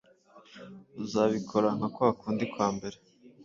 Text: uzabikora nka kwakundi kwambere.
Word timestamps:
uzabikora 1.03 1.67
nka 1.77 1.87
kwakundi 1.95 2.43
kwambere. 2.53 2.97